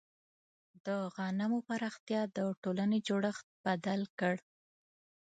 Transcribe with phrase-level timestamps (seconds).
[0.85, 4.35] د غنمو پراختیا د ټولنې جوړښت بدل کړ.